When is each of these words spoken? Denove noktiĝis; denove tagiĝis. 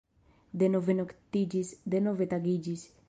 Denove 0.61 0.95
noktiĝis; 1.01 1.75
denove 1.97 2.29
tagiĝis. 2.33 2.89